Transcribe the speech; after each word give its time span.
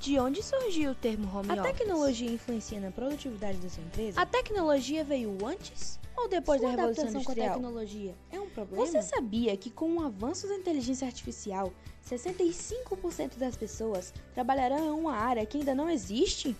De 0.00 0.18
onde 0.18 0.42
surgiu 0.42 0.92
o 0.92 0.94
termo 0.94 1.28
home 1.28 1.50
A 1.50 1.54
office? 1.60 1.72
tecnologia 1.76 2.30
influencia 2.30 2.80
na 2.80 2.90
produtividade 2.90 3.58
da 3.58 3.68
sua 3.68 3.82
empresa? 3.84 4.20
A 4.20 4.24
tecnologia 4.24 5.04
veio 5.04 5.36
antes 5.46 6.00
ou 6.16 6.26
depois 6.28 6.60
Sua 6.60 6.70
da 6.70 6.76
Revolução 6.76 7.04
adaptação 7.04 7.22
com 7.24 7.30
a 7.30 7.34
Industrial? 7.34 7.54
tecnologia 7.54 8.14
é 8.32 8.40
um 8.40 8.48
problema? 8.48 8.86
Você 8.86 9.02
sabia 9.02 9.56
que 9.58 9.70
com 9.70 9.96
o 9.96 10.02
avanço 10.02 10.48
da 10.48 10.54
inteligência 10.56 11.06
artificial, 11.06 11.70
65% 12.08 13.36
das 13.36 13.56
pessoas 13.56 14.12
trabalharão 14.34 14.78
em 14.86 14.90
uma 15.00 15.14
área 15.14 15.44
que 15.44 15.58
ainda 15.58 15.74
não 15.74 15.90
existe? 15.90 16.56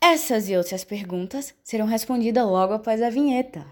Essas 0.00 0.48
e 0.48 0.56
outras 0.56 0.82
perguntas 0.84 1.54
serão 1.62 1.86
respondidas 1.86 2.44
logo 2.44 2.74
após 2.74 3.00
a 3.00 3.08
vinheta. 3.08 3.64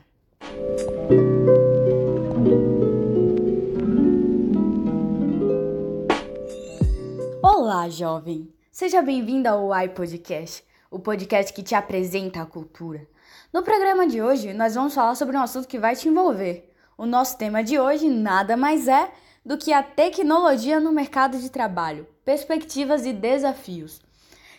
Olá, 7.42 7.88
jovem! 7.88 8.52
Seja 8.80 9.02
bem-vindo 9.02 9.46
ao 9.46 9.78
iPodcast, 9.78 10.64
o 10.90 10.98
podcast 10.98 11.52
que 11.52 11.62
te 11.62 11.74
apresenta 11.74 12.40
a 12.40 12.46
cultura. 12.46 13.06
No 13.52 13.62
programa 13.62 14.06
de 14.06 14.22
hoje, 14.22 14.54
nós 14.54 14.74
vamos 14.74 14.94
falar 14.94 15.14
sobre 15.16 15.36
um 15.36 15.42
assunto 15.42 15.68
que 15.68 15.78
vai 15.78 15.94
te 15.94 16.08
envolver. 16.08 16.72
O 16.96 17.04
nosso 17.04 17.36
tema 17.36 17.62
de 17.62 17.78
hoje 17.78 18.08
nada 18.08 18.56
mais 18.56 18.88
é 18.88 19.10
do 19.44 19.58
que 19.58 19.70
a 19.70 19.82
tecnologia 19.82 20.80
no 20.80 20.92
mercado 20.92 21.38
de 21.38 21.50
trabalho, 21.50 22.06
perspectivas 22.24 23.04
e 23.04 23.12
desafios. 23.12 24.00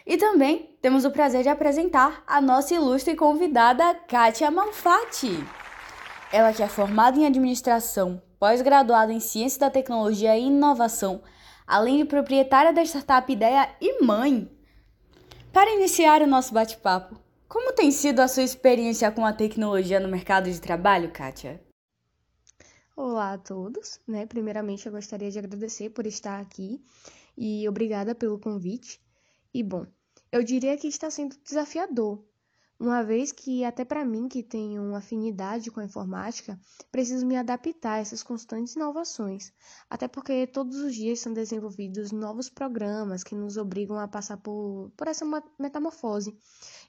E 0.06 0.18
também 0.18 0.70
temos 0.84 1.04
o 1.04 1.10
prazer 1.10 1.42
de 1.42 1.50
apresentar 1.50 2.22
a 2.28 2.40
nossa 2.40 2.76
ilustre 2.76 3.16
convidada, 3.16 3.96
Kátia 4.08 4.52
Malfatti. 4.52 5.44
Ela 6.32 6.54
que 6.54 6.62
é 6.62 6.68
formada 6.68 7.18
em 7.18 7.26
administração, 7.26 8.22
pós-graduada 8.40 9.12
em 9.12 9.20
ciência 9.20 9.62
da 9.62 9.72
tecnologia 9.72 10.38
e 10.38 10.44
inovação, 10.46 11.24
além 11.72 12.00
de 12.00 12.06
proprietária 12.06 12.74
da 12.74 12.84
startup 12.84 13.32
Ideia 13.32 13.74
e 13.80 14.04
mãe. 14.04 14.52
Para 15.54 15.72
iniciar 15.72 16.22
o 16.22 16.28
nosso 16.28 16.54
bate-papo, 16.54 17.18
como 17.48 17.72
tem 17.72 17.90
sido 17.92 18.20
a 18.20 18.28
sua 18.28 18.44
experiência 18.44 19.10
com 19.10 19.26
a 19.26 19.32
tecnologia 19.32 19.98
no 19.98 20.10
mercado 20.10 20.52
de 20.52 20.60
trabalho, 20.60 21.14
Kátia? 21.14 21.64
Olá 22.94 23.34
a 23.34 23.38
todos, 23.38 24.02
né? 24.06 24.26
Primeiramente 24.26 24.86
eu 24.86 24.92
gostaria 24.92 25.32
de 25.32 25.40
agradecer 25.40 25.92
por 25.92 26.06
estar 26.06 26.42
aqui 26.42 26.84
e 27.38 27.66
obrigada 27.70 28.14
pelo 28.14 28.38
convite. 28.38 29.00
E 29.54 29.64
bom, 29.64 29.86
eu 30.30 30.44
diria 30.44 30.76
que 30.76 30.88
está 30.90 31.10
sendo 31.10 31.38
desafiador, 31.42 32.22
uma 32.82 33.04
vez 33.04 33.32
que 33.32 33.64
até 33.64 33.86
para 33.86 34.04
mim 34.04 34.28
que 34.28 34.42
tenho 34.42 34.82
uma 34.82 34.98
afinidade 34.98 35.70
com 35.70 35.80
a 35.80 35.86
informática, 35.86 36.60
preciso 36.92 37.28
me 37.28 37.38
adaptar 37.38 37.94
a 37.94 37.98
essas 38.00 38.24
constantes 38.24 38.76
inovações, 38.76 39.54
até 39.88 40.08
porque 40.08 40.48
todos 40.48 40.78
os 40.78 40.96
dias 40.96 41.20
são 41.20 41.32
desenvolvidos 41.32 42.12
novos 42.12 42.50
programas 42.50 43.24
que 43.24 43.36
nos 43.36 43.56
obrigam 43.56 44.00
a 44.00 44.08
passar 44.08 44.38
por, 44.38 44.92
por 44.98 45.08
essa 45.08 45.24
metamorfose. 45.60 46.36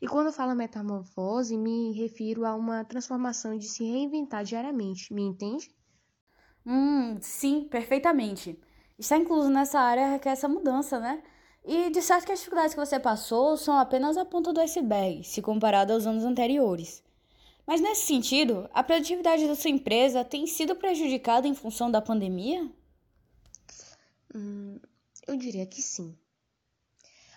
E 0.00 0.08
quando 0.08 0.32
falo 0.32 0.54
metamorfose, 0.54 1.58
me 1.58 1.92
refiro 1.92 2.46
a 2.46 2.54
uma 2.54 2.84
transformação 2.86 3.58
de 3.58 3.68
se 3.68 3.84
reinventar 3.84 4.44
diariamente, 4.44 5.12
me 5.12 5.22
entende? 5.22 5.70
Hum, 6.64 7.18
sim, 7.20 7.68
perfeitamente. 7.70 8.58
Estar 8.98 9.18
incluso 9.18 9.50
nessa 9.50 9.78
área 9.78 10.08
requer 10.08 10.30
essa 10.30 10.48
mudança, 10.48 10.98
né? 10.98 11.22
E 11.64 11.90
de 11.90 12.02
certo 12.02 12.26
que 12.26 12.32
as 12.32 12.38
dificuldades 12.40 12.74
que 12.74 12.80
você 12.80 12.98
passou 12.98 13.56
são 13.56 13.78
apenas 13.78 14.16
a 14.16 14.24
ponta 14.24 14.52
do 14.52 14.60
iceberg, 14.60 15.22
se 15.24 15.40
comparado 15.40 15.92
aos 15.92 16.06
anos 16.06 16.24
anteriores. 16.24 17.02
Mas 17.66 17.80
nesse 17.80 18.06
sentido, 18.06 18.68
a 18.72 18.82
produtividade 18.82 19.46
da 19.46 19.54
sua 19.54 19.70
empresa 19.70 20.24
tem 20.24 20.46
sido 20.46 20.74
prejudicada 20.74 21.46
em 21.46 21.54
função 21.54 21.90
da 21.90 22.02
pandemia? 22.02 22.68
Hum, 24.34 24.80
eu 25.26 25.36
diria 25.36 25.64
que 25.66 25.80
sim. 25.80 26.18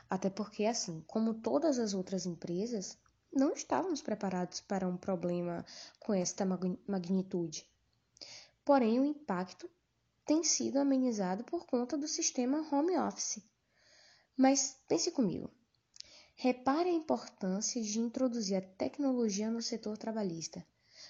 Até 0.09 0.30
porque, 0.30 0.66
assim, 0.66 1.03
como 1.08 1.34
todas 1.34 1.78
as 1.78 1.94
outras 1.94 2.26
empresas, 2.26 2.98
não 3.31 3.53
estávamos 3.53 4.02
preparados 4.02 4.62
para 4.62 4.88
um 4.88 4.98
problema 4.98 5.66
com 6.00 6.14
esta 6.14 6.46
magni- 6.46 6.80
magnitude. 6.88 7.69
Porém, 8.64 9.00
o 9.00 9.06
impacto 9.06 9.69
tem 10.25 10.44
sido 10.44 10.78
amenizado 10.78 11.44
por 11.44 11.66
conta 11.68 11.97
do 11.97 12.08
sistema 12.08 12.68
home 12.72 12.97
office. 12.97 13.44
Mas 14.38 14.78
pense 14.88 15.12
comigo. 15.12 15.50
Repare 16.35 16.90
a 16.90 16.94
importância 16.94 17.81
de 17.81 18.00
introduzir 18.00 18.57
a 18.57 18.62
tecnologia 18.62 19.50
no 19.50 19.62
setor 19.62 19.97
trabalhista. 19.97 20.66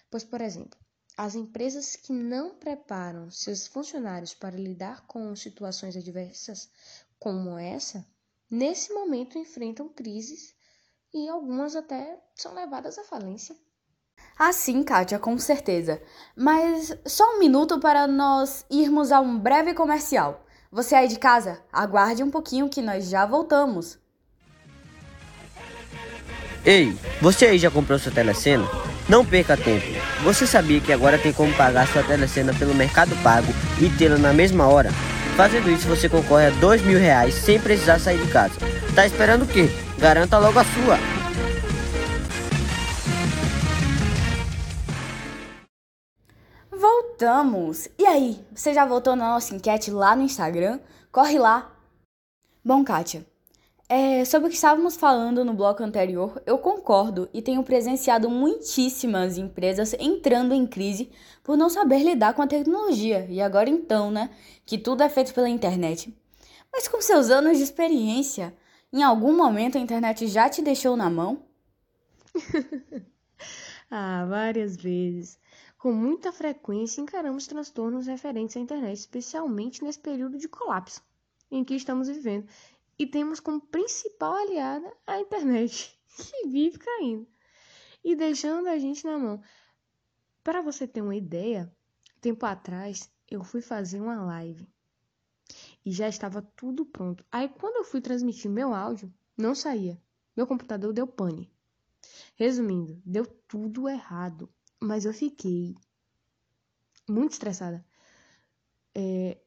Pois, 0.10 0.24
por 0.24 0.42
exemplo, 0.42 0.80
as 1.18 1.34
empresas 1.34 1.96
que 1.96 2.14
não 2.14 2.56
preparam 2.56 3.32
seus 3.32 3.66
funcionários 3.66 4.34
para 4.34 4.56
lidar 4.56 5.08
com 5.08 5.36
situações 5.36 5.96
adversas 5.96 6.70
como 7.18 7.58
essa, 7.58 8.06
nesse 8.52 8.94
momento 8.94 9.38
enfrentam 9.38 9.90
crises 9.90 10.54
e 11.14 11.28
algumas 11.28 11.76
até 11.76 12.22
são 12.36 12.54
levadas 12.54 12.98
à 12.98 13.04
falência. 13.04 13.56
Ah, 14.38 14.52
sim, 14.52 14.84
Kátia, 14.84 15.18
com 15.18 15.38
certeza. 15.38 16.02
Mas 16.36 16.96
só 17.06 17.36
um 17.36 17.40
minuto 17.40 17.80
para 17.80 18.06
nós 18.06 18.66
irmos 18.70 19.12
a 19.12 19.22
um 19.22 19.40
breve 19.40 19.74
comercial. 19.74 20.46
Você 20.72 20.96
aí 20.96 21.08
de 21.08 21.18
casa, 21.18 21.60
aguarde 21.72 22.24
um 22.24 22.30
pouquinho 22.30 22.70
que 22.70 22.82
nós 22.82 23.10
já 23.10 23.26
voltamos. 23.26 23.98
Ei, 26.66 26.98
você 27.22 27.46
aí 27.46 27.60
já 27.60 27.70
comprou 27.70 28.00
sua 28.00 28.12
telecena? 28.12 28.68
Não 29.08 29.24
perca 29.24 29.56
tempo. 29.56 29.86
Você 30.24 30.48
sabia 30.48 30.82
que 30.82 30.92
agora 30.92 31.20
tem 31.20 31.32
como 31.32 31.54
pagar 31.54 31.88
sua 31.88 32.02
telecena 32.02 32.54
pelo 32.56 32.74
Mercado 32.74 33.16
Pago 33.22 33.54
e 33.80 33.88
tê-la 33.90 34.18
na 34.18 34.34
mesma 34.34 34.68
hora? 34.68 34.90
Fazendo 35.38 35.70
isso, 35.70 35.88
você 35.88 36.10
concorre 36.10 36.48
a 36.48 36.50
dois 36.50 36.82
mil 36.82 36.98
reais 36.98 37.36
sem 37.36 37.60
precisar 37.60 38.00
sair 38.00 38.20
de 38.20 38.32
casa. 38.32 38.56
Tá 38.96 39.06
esperando 39.06 39.44
o 39.44 39.48
quê? 39.48 39.70
Garanta 40.00 40.40
logo 40.40 40.58
a 40.58 40.64
sua. 40.64 40.98
Voltamos! 47.16 47.88
E 47.98 48.06
aí, 48.06 48.46
você 48.54 48.74
já 48.74 48.86
voltou 48.86 49.16
na 49.16 49.30
nossa 49.30 49.56
enquete 49.56 49.90
lá 49.90 50.18
no 50.18 50.24
Instagram? 50.24 50.82
Corre 51.14 51.40
lá! 51.40 51.74
Bom, 52.62 52.84
Kátia, 52.84 53.26
é, 53.88 54.26
sobre 54.26 54.48
o 54.48 54.50
que 54.50 54.58
estávamos 54.58 54.98
falando 54.98 55.46
no 55.46 55.54
bloco 55.54 55.82
anterior, 55.82 56.44
eu 56.46 56.58
concordo 56.58 57.30
e 57.34 57.42
tenho 57.42 57.64
presenciado 57.64 58.30
muitíssimas 58.30 59.38
empresas 59.38 59.94
entrando 59.98 60.54
em 60.54 60.68
crise 60.68 61.10
por 61.42 61.56
não 61.56 61.70
saber 61.70 62.00
lidar 62.00 62.34
com 62.34 62.42
a 62.42 62.48
tecnologia. 62.48 63.26
E 63.30 63.40
agora 63.40 63.70
então, 63.70 64.12
né? 64.12 64.30
Que 64.66 64.78
tudo 64.78 65.02
é 65.02 65.08
feito 65.08 65.34
pela 65.34 65.48
internet. 65.48 66.14
Mas 66.70 66.86
com 66.90 67.02
seus 67.02 67.30
anos 67.30 67.58
de 67.58 67.64
experiência, 67.64 68.54
em 68.92 69.04
algum 69.04 69.38
momento 69.38 69.78
a 69.78 69.82
internet 69.82 70.28
já 70.28 70.50
te 70.50 70.62
deixou 70.62 70.98
na 70.98 71.10
mão? 71.10 71.44
Ah, 73.90 74.26
várias 74.26 74.76
vezes. 74.76 75.38
Com 75.86 75.94
muita 75.94 76.32
frequência 76.32 77.00
encaramos 77.00 77.46
transtornos 77.46 78.08
referentes 78.08 78.58
à 78.58 78.60
internet, 78.60 78.98
especialmente 78.98 79.84
nesse 79.84 80.00
período 80.00 80.36
de 80.36 80.48
colapso 80.50 81.04
em 81.52 81.64
que 81.64 81.76
estamos 81.76 82.08
vivendo. 82.08 82.50
E 82.98 83.06
temos 83.06 83.40
como 83.40 83.62
principal 83.62 84.34
aliada 84.34 84.92
a 85.06 85.20
internet, 85.20 85.96
que 86.18 86.48
vive 86.48 86.80
caindo 86.80 87.28
e 88.04 88.16
deixando 88.16 88.68
a 88.68 88.80
gente 88.80 89.06
na 89.06 89.20
mão. 89.20 89.44
Para 90.44 90.60
você 90.60 90.88
ter 90.88 91.02
uma 91.02 91.16
ideia, 91.16 91.72
tempo 92.20 92.44
atrás 92.48 93.08
eu 93.30 93.44
fui 93.44 93.62
fazer 93.62 94.02
uma 94.02 94.26
live 94.26 94.68
e 95.86 95.92
já 95.92 96.10
estava 96.10 96.42
tudo 96.42 96.84
pronto. 96.84 97.24
Aí 97.32 97.48
quando 97.48 97.76
eu 97.76 97.84
fui 97.84 98.02
transmitir 98.02 98.50
meu 98.50 98.74
áudio, 98.74 99.14
não 99.38 99.54
saía. 99.54 100.02
Meu 100.36 100.48
computador 100.48 100.92
deu 100.92 101.06
pane. 101.06 101.48
Resumindo, 102.36 103.00
deu 103.06 103.24
tudo 103.48 103.88
errado, 103.88 104.50
mas 104.82 105.06
eu 105.06 105.14
fiquei 105.14 105.76
muito 107.08 107.32
estressada. 107.34 107.84
É, 108.94 109.38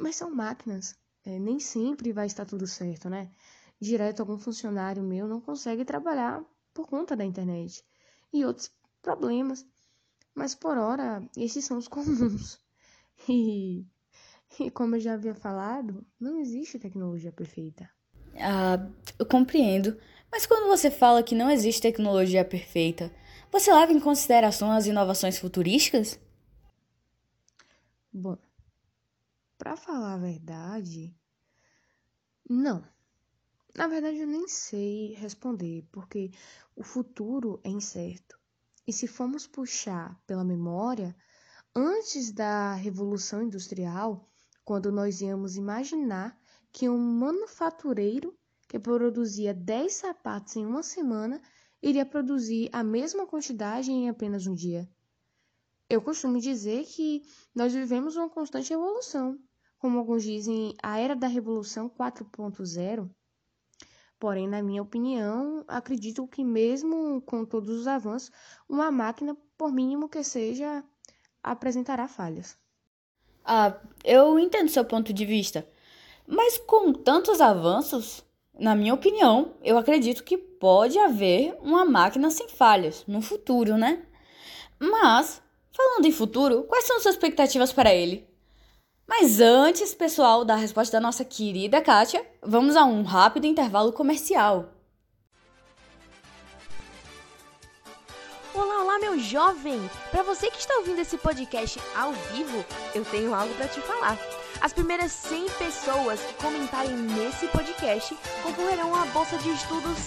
Mas 0.00 0.16
são 0.16 0.30
máquinas, 0.34 0.96
é, 1.22 1.38
nem 1.38 1.60
sempre 1.60 2.10
vai 2.10 2.26
estar 2.26 2.46
tudo 2.46 2.66
certo, 2.66 3.10
né? 3.10 3.30
Direto, 3.78 4.20
algum 4.20 4.38
funcionário 4.38 5.02
meu 5.02 5.28
não 5.28 5.38
consegue 5.40 5.84
trabalhar 5.84 6.42
por 6.72 6.86
conta 6.88 7.14
da 7.14 7.24
internet 7.26 7.84
e 8.32 8.42
outros 8.44 8.72
problemas. 9.02 9.66
Mas 10.34 10.54
por 10.54 10.78
hora, 10.78 11.28
esses 11.36 11.64
são 11.64 11.78
os 11.78 11.88
comuns. 11.88 12.60
E, 13.28 13.86
e 14.60 14.70
como 14.70 14.96
eu 14.96 15.00
já 15.00 15.14
havia 15.14 15.34
falado, 15.34 16.06
não 16.20 16.38
existe 16.38 16.78
tecnologia 16.78 17.32
perfeita. 17.32 17.90
Ah, 18.38 18.86
eu 19.18 19.26
compreendo. 19.26 19.98
Mas 20.30 20.46
quando 20.46 20.66
você 20.66 20.90
fala 20.90 21.22
que 21.22 21.34
não 21.34 21.50
existe 21.50 21.80
tecnologia 21.82 22.44
perfeita, 22.44 23.10
você 23.58 23.72
leva 23.72 23.90
em 23.90 23.98
consideração 23.98 24.70
as 24.70 24.86
inovações 24.86 25.38
futurísticas? 25.38 26.20
Bom, 28.12 28.36
pra 29.56 29.76
falar 29.76 30.12
a 30.14 30.18
verdade, 30.18 31.16
não. 32.48 32.86
Na 33.74 33.86
verdade, 33.88 34.18
eu 34.18 34.26
nem 34.26 34.46
sei 34.46 35.14
responder, 35.14 35.88
porque 35.90 36.30
o 36.74 36.82
futuro 36.82 37.58
é 37.64 37.70
incerto. 37.70 38.38
E 38.86 38.92
se 38.92 39.06
formos 39.06 39.46
puxar 39.46 40.20
pela 40.26 40.44
memória, 40.44 41.16
antes 41.74 42.32
da 42.32 42.74
Revolução 42.74 43.42
Industrial, 43.42 44.28
quando 44.64 44.92
nós 44.92 45.22
íamos 45.22 45.56
imaginar 45.56 46.38
que 46.70 46.90
um 46.90 46.98
manufatureiro 46.98 48.38
que 48.68 48.78
produzia 48.78 49.54
10 49.54 49.94
sapatos 49.94 50.56
em 50.56 50.66
uma 50.66 50.82
semana 50.82 51.40
iria 51.82 52.04
produzir 52.06 52.68
a 52.72 52.82
mesma 52.82 53.26
quantidade 53.26 53.90
em 53.90 54.08
apenas 54.08 54.46
um 54.46 54.54
dia. 54.54 54.88
Eu 55.88 56.02
costumo 56.02 56.40
dizer 56.40 56.84
que 56.84 57.22
nós 57.54 57.72
vivemos 57.72 58.16
uma 58.16 58.28
constante 58.28 58.72
evolução, 58.72 59.38
como 59.78 59.98
alguns 59.98 60.24
dizem, 60.24 60.74
a 60.82 60.98
era 60.98 61.14
da 61.14 61.26
revolução 61.26 61.88
4.0. 61.88 63.08
Porém, 64.18 64.48
na 64.48 64.62
minha 64.62 64.82
opinião, 64.82 65.64
acredito 65.68 66.26
que 66.26 66.42
mesmo 66.42 67.20
com 67.22 67.44
todos 67.44 67.68
os 67.70 67.86
avanços, 67.86 68.32
uma 68.68 68.90
máquina, 68.90 69.36
por 69.56 69.70
mínimo 69.70 70.08
que 70.08 70.22
seja, 70.24 70.82
apresentará 71.42 72.08
falhas. 72.08 72.58
Ah, 73.44 73.78
eu 74.02 74.38
entendo 74.38 74.70
seu 74.70 74.84
ponto 74.84 75.12
de 75.12 75.24
vista. 75.24 75.68
Mas 76.26 76.58
com 76.58 76.92
tantos 76.92 77.40
avanços, 77.40 78.24
na 78.58 78.74
minha 78.74 78.94
opinião, 78.94 79.54
eu 79.62 79.78
acredito 79.78 80.24
que 80.24 80.36
pode 80.60 80.98
haver 80.98 81.56
uma 81.60 81.84
máquina 81.84 82.30
sem 82.30 82.48
falhas 82.48 83.04
no 83.06 83.20
futuro, 83.20 83.76
né? 83.76 84.02
Mas, 84.78 85.42
falando 85.74 86.06
em 86.06 86.12
futuro, 86.12 86.64
quais 86.64 86.84
são 86.84 87.00
suas 87.00 87.14
expectativas 87.14 87.72
para 87.72 87.94
ele? 87.94 88.28
Mas 89.06 89.40
antes, 89.40 89.94
pessoal, 89.94 90.44
da 90.44 90.56
resposta 90.56 90.96
da 90.96 91.00
nossa 91.00 91.24
querida 91.24 91.80
Kátia, 91.80 92.26
vamos 92.42 92.76
a 92.76 92.84
um 92.84 93.02
rápido 93.02 93.46
intervalo 93.46 93.92
comercial. 93.92 94.75
Jovem! 99.20 99.90
Para 100.10 100.22
você 100.22 100.50
que 100.50 100.58
está 100.58 100.74
ouvindo 100.76 101.00
esse 101.00 101.16
podcast 101.18 101.80
ao 101.94 102.12
vivo, 102.12 102.64
eu 102.94 103.04
tenho 103.04 103.34
algo 103.34 103.54
para 103.54 103.68
te 103.68 103.80
falar. 103.80 104.18
As 104.60 104.72
primeiras 104.72 105.12
100 105.12 105.50
pessoas 105.50 106.20
que 106.20 106.34
comentarem 106.34 106.92
nesse 106.92 107.46
podcast 107.48 108.16
concorrerão 108.42 108.94
a 108.94 108.98
uma 108.98 109.06
bolsa 109.06 109.36
de 109.38 109.50
estudos 109.50 109.98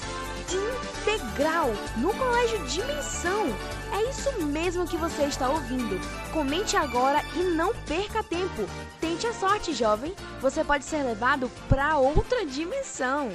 integral 0.51 1.69
no 1.97 2.13
Colégio 2.13 2.65
Dimensão. 2.65 3.47
É 3.93 4.09
isso 4.09 4.45
mesmo 4.45 4.87
que 4.87 4.97
você 4.97 5.23
está 5.23 5.49
ouvindo. 5.49 5.99
Comente 6.33 6.75
agora 6.75 7.21
e 7.35 7.43
não 7.55 7.73
perca 7.85 8.23
tempo. 8.23 8.67
Tente 8.99 9.27
a 9.27 9.33
sorte, 9.33 9.73
jovem. 9.73 10.15
Você 10.41 10.63
pode 10.63 10.85
ser 10.85 11.03
levado 11.03 11.49
para 11.67 11.97
outra 11.97 12.45
dimensão. 12.45 13.29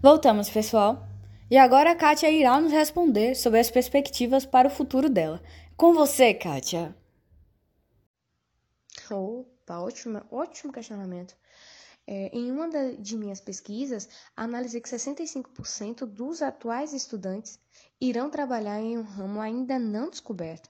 Voltamos, 0.00 0.48
pessoal. 0.48 1.06
E 1.48 1.56
agora 1.56 1.92
a 1.92 1.94
Kátia 1.94 2.28
irá 2.28 2.60
nos 2.60 2.72
responder 2.72 3.36
sobre 3.36 3.60
as 3.60 3.70
perspectivas 3.70 4.44
para 4.44 4.66
o 4.66 4.70
futuro 4.70 5.08
dela. 5.08 5.40
Com 5.76 5.94
você, 5.94 6.34
Kátia. 6.34 6.96
Opa, 9.08 9.78
ótimo, 9.78 10.20
ótimo 10.28 10.72
questionamento. 10.72 11.36
É, 12.04 12.36
em 12.36 12.50
uma 12.50 12.68
de 12.98 13.16
minhas 13.16 13.40
pesquisas, 13.40 14.08
analisei 14.36 14.80
que 14.80 14.88
65% 14.88 16.04
dos 16.04 16.42
atuais 16.42 16.92
estudantes 16.92 17.60
irão 18.00 18.28
trabalhar 18.28 18.80
em 18.80 18.98
um 18.98 19.02
ramo 19.02 19.40
ainda 19.40 19.78
não 19.78 20.10
descoberto. 20.10 20.68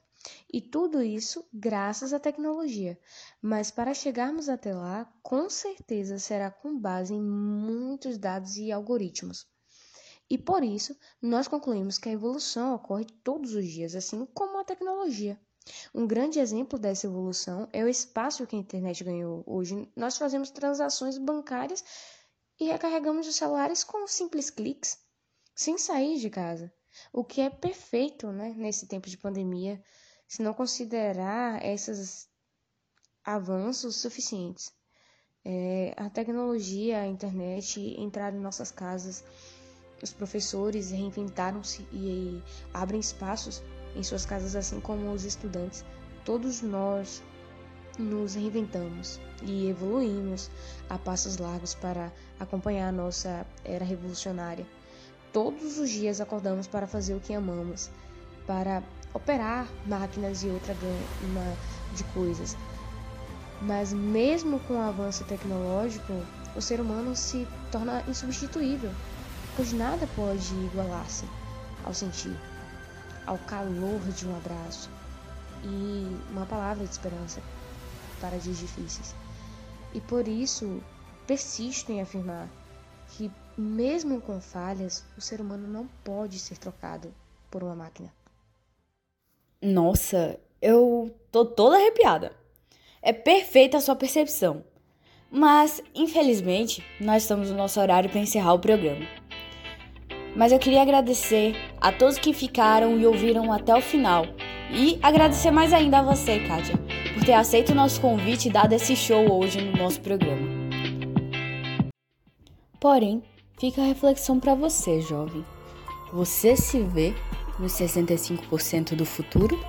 E 0.53 0.61
tudo 0.61 1.01
isso 1.01 1.43
graças 1.51 2.13
à 2.13 2.19
tecnologia. 2.19 2.99
Mas 3.41 3.71
para 3.71 3.95
chegarmos 3.95 4.47
até 4.47 4.75
lá, 4.75 5.11
com 5.23 5.49
certeza 5.49 6.19
será 6.19 6.51
com 6.51 6.77
base 6.77 7.15
em 7.15 7.21
muitos 7.21 8.19
dados 8.19 8.57
e 8.57 8.71
algoritmos. 8.71 9.47
E 10.29 10.37
por 10.37 10.63
isso, 10.63 10.95
nós 11.21 11.47
concluímos 11.47 11.97
que 11.97 12.09
a 12.09 12.11
evolução 12.11 12.75
ocorre 12.75 13.05
todos 13.23 13.55
os 13.55 13.65
dias, 13.65 13.95
assim 13.95 14.25
como 14.33 14.59
a 14.59 14.63
tecnologia. 14.63 15.39
Um 15.93 16.07
grande 16.07 16.39
exemplo 16.39 16.77
dessa 16.79 17.07
evolução 17.07 17.67
é 17.71 17.83
o 17.83 17.89
espaço 17.89 18.45
que 18.45 18.55
a 18.55 18.59
internet 18.59 19.03
ganhou. 19.03 19.43
Hoje, 19.45 19.89
nós 19.95 20.17
fazemos 20.17 20.49
transações 20.49 21.17
bancárias 21.17 21.83
e 22.59 22.65
recarregamos 22.65 23.27
os 23.27 23.35
celulares 23.35 23.83
com 23.83 24.07
simples 24.07 24.49
cliques, 24.49 24.97
sem 25.55 25.77
sair 25.77 26.19
de 26.19 26.29
casa. 26.29 26.73
O 27.13 27.23
que 27.23 27.41
é 27.41 27.49
perfeito 27.49 28.31
né, 28.31 28.53
nesse 28.57 28.87
tempo 28.87 29.09
de 29.09 29.17
pandemia, 29.17 29.81
se 30.27 30.41
não 30.41 30.53
considerar 30.53 31.63
esses 31.63 32.27
avanços 33.23 33.97
suficientes. 33.97 34.71
É, 35.43 35.93
a 35.95 36.09
tecnologia, 36.09 37.01
a 37.01 37.07
internet 37.07 37.79
entraram 37.97 38.37
em 38.37 38.41
nossas 38.41 38.71
casas, 38.71 39.23
os 40.01 40.13
professores 40.13 40.91
reinventaram-se 40.91 41.81
e 41.91 42.41
abrem 42.73 42.99
espaços 42.99 43.63
em 43.95 44.03
suas 44.03 44.25
casas, 44.25 44.55
assim 44.55 44.79
como 44.79 45.11
os 45.11 45.23
estudantes. 45.23 45.83
Todos 46.23 46.61
nós 46.61 47.23
nos 47.97 48.35
reinventamos 48.35 49.19
e 49.41 49.69
evoluímos 49.69 50.49
a 50.89 50.97
passos 50.97 51.37
largos 51.37 51.73
para 51.73 52.11
acompanhar 52.39 52.89
a 52.89 52.91
nossa 52.91 53.45
era 53.63 53.83
revolucionária. 53.83 54.65
Todos 55.33 55.77
os 55.77 55.89
dias 55.89 56.21
acordamos 56.21 56.67
para 56.67 56.87
fazer 56.87 57.15
o 57.15 57.19
que 57.19 57.33
amamos, 57.33 57.89
para 58.45 58.83
operar 59.13 59.67
máquinas 59.85 60.43
e 60.43 60.47
outra 60.47 60.75
gama 60.75 61.57
de 61.95 62.03
coisas. 62.05 62.55
Mas 63.61 63.91
mesmo 63.91 64.59
com 64.61 64.75
o 64.75 64.81
avanço 64.81 65.23
tecnológico, 65.25 66.13
o 66.55 66.61
ser 66.61 66.79
humano 66.79 67.15
se 67.15 67.47
torna 67.71 68.03
insubstituível, 68.07 68.91
pois 69.57 69.73
nada 69.73 70.07
pode 70.15 70.53
igualar-se 70.71 71.25
ao 71.83 71.93
sentir 71.93 72.33
ao 73.25 73.37
calor 73.39 73.99
de 74.15 74.25
um 74.25 74.35
abraço 74.37 74.89
e 75.63 76.31
uma 76.31 76.45
palavra 76.45 76.85
de 76.85 76.91
esperança 76.91 77.41
para 78.21 78.37
dias 78.37 78.57
difíceis. 78.57 79.13
E 79.93 79.99
por 79.99 80.27
isso 80.27 80.81
persisto 81.27 81.91
em 81.91 82.01
afirmar 82.01 82.47
que, 83.09 83.29
mesmo 83.57 84.21
com 84.21 84.39
falhas, 84.39 85.03
o 85.17 85.21
ser 85.21 85.41
humano 85.41 85.67
não 85.67 85.87
pode 86.03 86.39
ser 86.39 86.57
trocado 86.57 87.13
por 87.51 87.63
uma 87.63 87.75
máquina. 87.75 88.13
Nossa, 89.61 90.39
eu 90.61 91.13
tô 91.31 91.45
toda 91.45 91.77
arrepiada. 91.77 92.31
É 93.01 93.11
perfeita 93.11 93.77
a 93.77 93.81
sua 93.81 93.95
percepção. 93.95 94.63
Mas, 95.29 95.81
infelizmente, 95.93 96.85
nós 97.01 97.23
estamos 97.23 97.49
no 97.49 97.57
nosso 97.57 97.79
horário 97.81 98.09
para 98.09 98.21
encerrar 98.21 98.53
o 98.53 98.59
programa. 98.59 99.05
Mas 100.37 100.51
eu 100.51 100.59
queria 100.59 100.83
agradecer 100.83 101.55
a 101.81 101.91
todos 101.91 102.19
que 102.19 102.31
ficaram 102.31 102.95
e 102.99 103.07
ouviram 103.07 103.51
até 103.51 103.75
o 103.75 103.81
final. 103.81 104.23
E 104.71 104.99
agradecer 105.01 105.49
mais 105.49 105.73
ainda 105.73 105.97
a 105.97 106.03
você, 106.03 106.39
Kátia, 106.41 106.77
por 107.15 107.25
ter 107.25 107.33
aceito 107.33 107.71
o 107.71 107.75
nosso 107.75 107.99
convite 107.99 108.47
e 108.47 108.51
dado 108.51 108.73
esse 108.73 108.95
show 108.95 109.31
hoje 109.31 109.59
no 109.59 109.75
nosso 109.75 109.99
programa. 109.99 110.47
Porém, 112.79 113.23
fica 113.59 113.81
a 113.81 113.85
reflexão 113.85 114.39
para 114.39 114.53
você, 114.53 115.01
jovem. 115.01 115.43
Você 116.13 116.55
se 116.55 116.81
vê 116.81 117.15
nos 117.57 117.71
65% 117.71 118.95
do 118.95 119.05
futuro? 119.05 119.59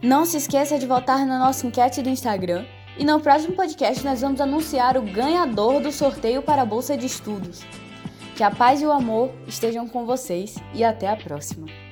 Não 0.00 0.24
se 0.24 0.38
esqueça 0.38 0.78
de 0.78 0.86
votar 0.86 1.26
na 1.26 1.38
nossa 1.38 1.66
enquete 1.66 2.00
do 2.00 2.08
Instagram 2.08 2.64
e 2.96 3.04
no 3.04 3.20
próximo 3.20 3.54
podcast 3.54 4.02
nós 4.02 4.22
vamos 4.22 4.40
anunciar 4.40 4.96
o 4.96 5.02
ganhador 5.02 5.82
do 5.82 5.92
sorteio 5.92 6.40
para 6.40 6.62
a 6.62 6.66
bolsa 6.66 6.96
de 6.96 7.04
estudos. 7.04 7.62
Que 8.36 8.44
a 8.44 8.50
paz 8.50 8.82
e 8.82 8.86
o 8.86 8.92
amor 8.92 9.30
estejam 9.48 9.88
com 9.88 10.04
vocês 10.04 10.56
e 10.74 10.84
até 10.84 11.08
a 11.08 11.16
próxima. 11.16 11.85